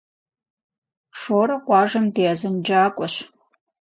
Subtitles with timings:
[1.19, 3.13] Шорэ къуажэм ди азэнджакӏуэщ.